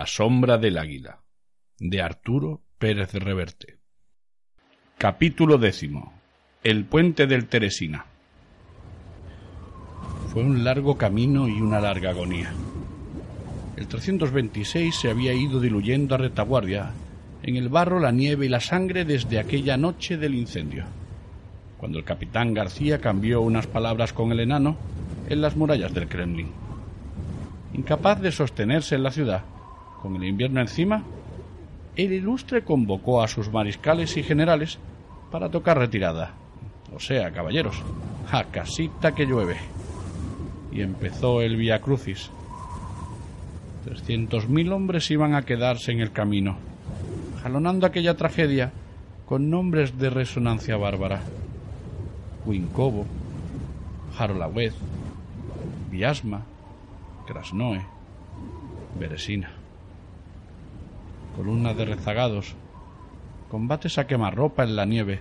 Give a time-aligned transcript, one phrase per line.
[0.00, 1.20] La sombra del águila
[1.78, 3.80] de Arturo Pérez Reverte
[4.96, 6.14] Capítulo décimo
[6.64, 8.06] El puente del Teresina
[10.32, 12.50] Fue un largo camino y una larga agonía.
[13.76, 16.92] El 326 se había ido diluyendo a retaguardia
[17.42, 20.86] en el barro, la nieve y la sangre desde aquella noche del incendio,
[21.76, 24.78] cuando el capitán García cambió unas palabras con el enano
[25.28, 26.48] en las murallas del Kremlin.
[27.74, 29.44] Incapaz de sostenerse en la ciudad,
[30.00, 31.04] con el invierno encima,
[31.96, 34.78] el ilustre convocó a sus mariscales y generales
[35.30, 36.34] para tocar retirada.
[36.94, 37.82] O sea, caballeros,
[38.30, 39.56] a casita que llueve.
[40.72, 42.30] Y empezó el Via Crucis.
[43.84, 46.56] Trescientos mil hombres iban a quedarse en el camino,
[47.42, 48.72] jalonando aquella tragedia
[49.26, 51.22] con nombres de resonancia bárbara.
[52.46, 53.06] Winkovo,
[54.16, 54.74] Jarolawez,
[55.90, 56.42] Viasma,
[57.26, 57.84] Krasnoe,
[58.98, 59.59] Beresina
[61.40, 62.54] columnas de rezagados,
[63.50, 65.20] combates a quemarropa en la nieve,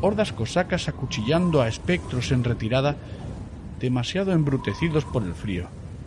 [0.00, 2.96] hordas cosacas acuchillando a espectros en retirada,
[3.78, 5.66] demasiado embrutecidos por el frío,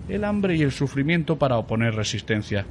[0.10, 2.66] el hambre y el sufrimiento para oponer resistencia.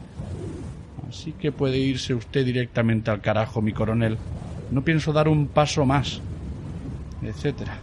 [1.08, 4.18] Así que puede irse usted directamente al carajo, mi coronel.
[4.72, 6.20] No pienso dar un paso más.
[7.22, 7.78] etcétera.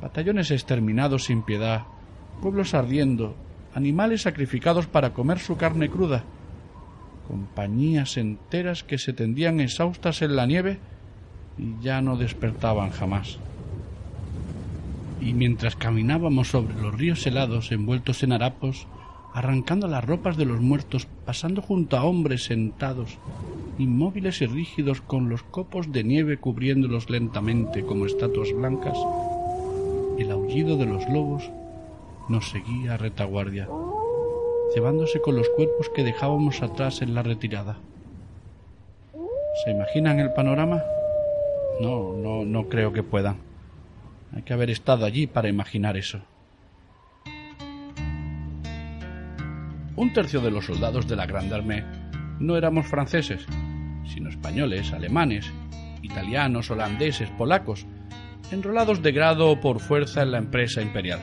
[0.00, 1.82] Batallones exterminados sin piedad,
[2.40, 3.36] pueblos ardiendo,
[3.74, 6.24] animales sacrificados para comer su carne cruda,
[7.26, 10.78] compañías enteras que se tendían exhaustas en la nieve
[11.58, 13.38] y ya no despertaban jamás.
[15.20, 18.86] Y mientras caminábamos sobre los ríos helados envueltos en harapos,
[19.32, 23.18] arrancando las ropas de los muertos, pasando junto a hombres sentados,
[23.78, 28.98] inmóviles y rígidos con los copos de nieve cubriéndolos lentamente como estatuas blancas,
[30.18, 31.50] el aullido de los lobos
[32.28, 33.68] nos seguía a retaguardia
[34.72, 37.76] cevándose con los cuerpos que dejábamos atrás en la retirada.
[39.64, 40.82] ¿Se imaginan el panorama?
[41.80, 43.38] No, no, no creo que puedan.
[44.34, 46.20] Hay que haber estado allí para imaginar eso.
[49.96, 51.84] Un tercio de los soldados de la Grande Armée
[52.40, 53.46] no éramos franceses,
[54.06, 55.52] sino españoles, alemanes,
[56.02, 57.86] italianos, holandeses, polacos,
[58.50, 61.20] enrolados de grado o por fuerza en la empresa imperial.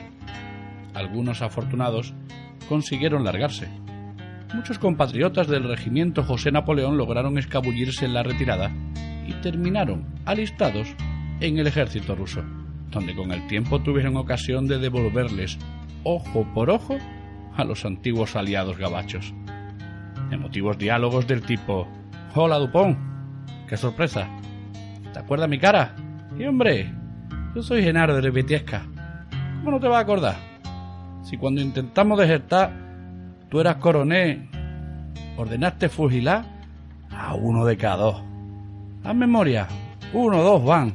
[0.94, 2.14] Algunos afortunados
[2.72, 3.68] consiguieron largarse.
[4.54, 8.72] Muchos compatriotas del regimiento José Napoleón lograron escabullirse en la retirada
[9.26, 10.88] y terminaron alistados
[11.40, 12.42] en el ejército ruso,
[12.90, 15.58] donde con el tiempo tuvieron ocasión de devolverles
[16.02, 16.96] ojo por ojo
[17.54, 19.34] a los antiguos aliados gabachos.
[20.30, 21.86] Emotivos diálogos del tipo
[22.34, 22.96] Hola Dupont,
[23.68, 24.26] qué sorpresa.
[25.12, 25.94] ¿Te acuerdas mi cara?
[26.38, 26.90] Y hombre,
[27.54, 28.86] yo soy Genaro de Repetiesca.
[29.58, 30.51] ¿Cómo no te vas a acordar?
[31.22, 32.72] Si cuando intentamos desertar,
[33.48, 34.48] tú eras coronel,
[35.36, 36.44] ordenaste fusilar
[37.10, 38.22] a uno de cada dos.
[39.04, 39.68] Haz memoria,
[40.12, 40.92] uno, dos van.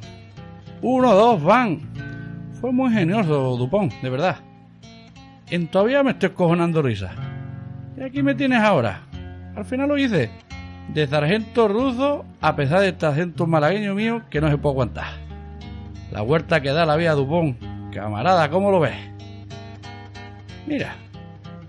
[0.81, 1.79] Uno, dos van.
[2.59, 4.37] Fue muy genioso, Dupont, de verdad.
[5.49, 7.11] En todavía me estoy cojonando risa.
[7.97, 9.01] Y aquí me tienes ahora.
[9.55, 10.29] Al final lo hice.
[10.93, 15.07] De sargento ruso a pesar de este acento malagueño mío que no se puede aguantar.
[16.11, 17.57] La huerta que da la vía Dupont.
[17.91, 19.16] Camarada, ¿cómo lo ves?
[20.67, 20.97] Mira,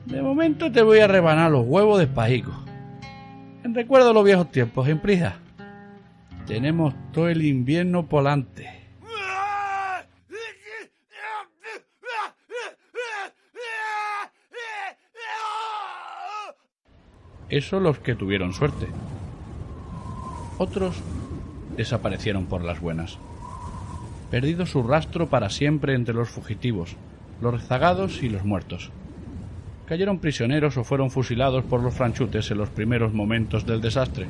[0.07, 2.51] de momento te voy a rebanar los huevos de pajico.
[3.63, 5.37] En recuerdo los viejos tiempos, en prisa.
[6.49, 8.69] Tenemos todo el invierno polante.
[17.49, 18.89] Eso los que tuvieron suerte.
[20.59, 20.97] Otros
[21.77, 23.17] desaparecieron por las buenas,
[24.29, 26.97] perdido su rastro para siempre entre los fugitivos,
[27.41, 28.91] los rezagados y los muertos.
[29.87, 34.27] Cayeron prisioneros o fueron fusilados por los franchutes en los primeros momentos del desastre,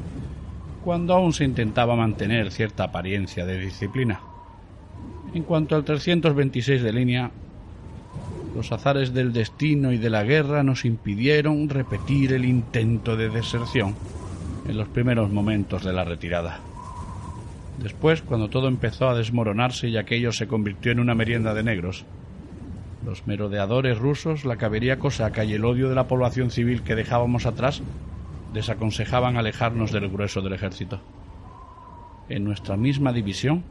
[0.84, 4.20] cuando aún se intentaba mantener cierta apariencia de disciplina.
[5.34, 7.31] En cuanto al 326 de línea,
[8.55, 13.94] los azares del destino y de la guerra nos impidieron repetir el intento de deserción
[14.66, 16.61] en los primeros momentos de la retirada.
[17.82, 22.04] Después, cuando todo empezó a desmoronarse y aquello se convirtió en una merienda de negros,
[23.04, 27.46] Los merodeadores rusos, la caballería cosaca y el odio de la población civil que dejábamos
[27.46, 27.82] atrás
[28.52, 31.00] desaconsejaban alejarnos del grueso del ejército.
[32.28, 33.62] En nuestra misma división,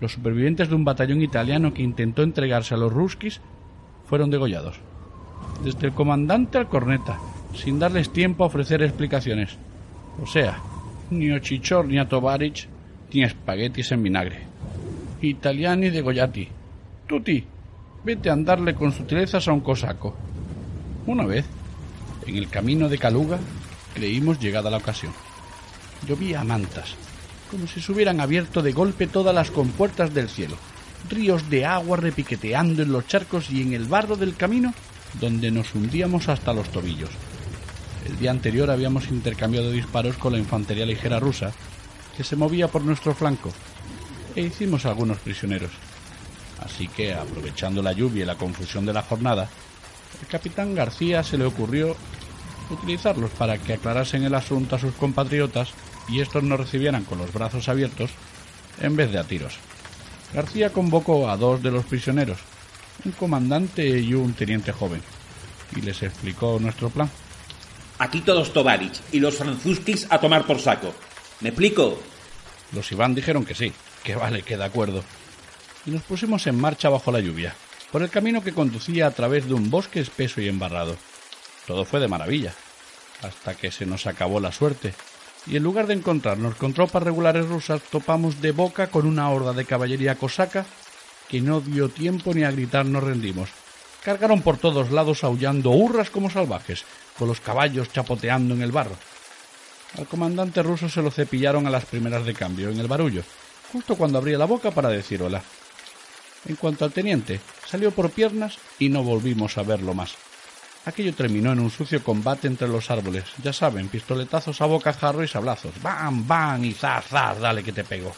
[0.00, 3.40] los supervivientes de un batallón italiano que intentó entregarse a los ruskis
[4.06, 4.80] fueron degollados.
[5.62, 7.18] Desde el comandante al corneta,
[7.54, 9.58] sin darles tiempo a ofrecer explicaciones.
[10.22, 10.58] O sea,
[11.10, 12.68] ni Ochichor ni a Tovarich
[13.12, 14.38] ni espaguetis en vinagre.
[15.20, 16.48] Italiani degollati.
[17.06, 17.44] Tutti,
[18.04, 20.16] vete a andarle con sutilezas a un cosaco.
[21.06, 21.44] Una vez,
[22.26, 23.38] en el camino de Caluga,
[23.94, 25.12] creímos llegada la ocasión.
[26.06, 26.94] Llovía a mantas,
[27.50, 30.56] como si se hubieran abierto de golpe todas las compuertas del cielo.
[31.08, 34.72] Ríos de agua repiqueteando en los charcos y en el barro del camino,
[35.20, 37.10] donde nos hundíamos hasta los tobillos.
[38.06, 41.52] El día anterior habíamos intercambiado disparos con la infantería ligera rusa,
[42.16, 43.50] que se movía por nuestro flanco,
[44.34, 45.70] e hicimos algunos prisioneros.
[46.60, 49.48] Así que, aprovechando la lluvia y la confusión de la jornada,
[50.20, 51.96] el capitán García se le ocurrió
[52.70, 55.70] utilizarlos para que aclarasen el asunto a sus compatriotas
[56.08, 58.10] y estos nos recibieran con los brazos abiertos
[58.80, 59.58] en vez de a tiros.
[60.34, 62.38] García convocó a dos de los prisioneros,
[63.04, 65.02] un comandante y un teniente joven,
[65.76, 67.10] y les explicó nuestro plan.
[67.98, 70.94] Aquí todos Tovarich y los franzuskis a tomar por saco.
[71.40, 72.00] ¿Me explico?
[72.72, 73.72] Los Iván dijeron que sí,
[74.04, 75.02] que vale, que de acuerdo.
[75.86, 77.54] Y nos pusimos en marcha bajo la lluvia,
[77.90, 80.96] por el camino que conducía a través de un bosque espeso y embarrado.
[81.66, 82.52] Todo fue de maravilla,
[83.22, 84.94] hasta que se nos acabó la suerte,
[85.46, 89.52] y en lugar de encontrarnos con tropas regulares rusas, topamos de boca con una horda
[89.52, 90.66] de caballería cosaca
[91.28, 93.50] que no dio tiempo ni a gritar nos rendimos.
[94.02, 96.84] Cargaron por todos lados aullando hurras como salvajes,
[97.18, 98.96] con los caballos chapoteando en el barro.
[99.98, 103.22] Al comandante ruso se lo cepillaron a las primeras de cambio, en el barullo,
[103.72, 105.42] justo cuando abría la boca para decir hola.
[106.46, 110.14] En cuanto al teniente, salió por piernas y no volvimos a verlo más.
[110.86, 113.24] Aquello terminó en un sucio combate entre los árboles.
[113.42, 115.72] Ya saben, pistoletazos a bocajarro y sablazos.
[115.82, 116.64] ¡Bam, bam!
[116.64, 117.38] y ¡zas, zas!
[117.38, 118.12] Dale que te pego.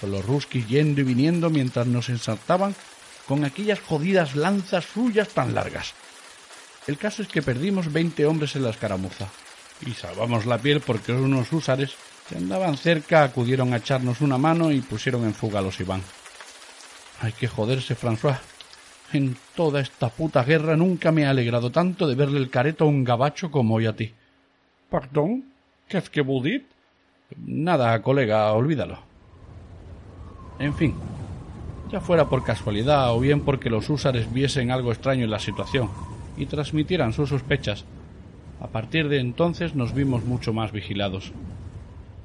[0.00, 2.74] Con los ruskis yendo y viniendo mientras nos ensartaban
[3.26, 5.94] con aquellas jodidas lanzas suyas tan largas.
[6.88, 9.28] El caso es que perdimos veinte hombres en la escaramuza.
[9.86, 11.94] Y salvamos la piel porque unos húsares
[12.28, 16.02] que andaban cerca acudieron a echarnos una mano y pusieron en fuga a los Iván.
[17.20, 18.38] Hay que joderse, François.
[19.12, 22.88] En toda esta puta guerra nunca me ha alegrado tanto de verle el careto a
[22.88, 24.12] un gabacho como hoy a ti.
[24.90, 25.44] ¿Perdón?
[25.88, 26.42] ¿Qué que vous
[27.36, 28.98] Nada, colega, olvídalo.
[30.58, 30.94] En fin,
[31.90, 35.90] ya fuera por casualidad o bien porque los húsares viesen algo extraño en la situación
[36.36, 37.84] y transmitieran sus sospechas,
[38.60, 41.32] a partir de entonces nos vimos mucho más vigilados.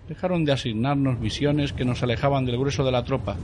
[0.07, 3.37] Dejaron de asignarnos visiones que nos alejaban del grueso de la tropa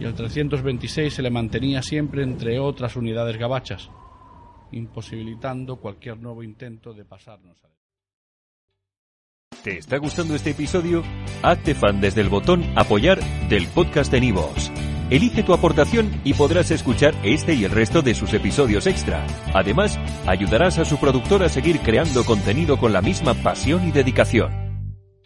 [0.00, 3.90] y el 326 se le mantenía siempre entre otras unidades gabachas,
[4.72, 7.68] imposibilitando cualquier nuevo intento de pasarnos a...
[9.62, 11.02] ¿Te está gustando este episodio?
[11.42, 13.20] Hazte fan desde el botón apoyar
[13.50, 14.72] del podcast de Nivos.
[15.10, 19.26] Elige tu aportación y podrás escuchar este y el resto de sus episodios extra.
[19.52, 24.69] Además, ayudarás a su productor a seguir creando contenido con la misma pasión y dedicación.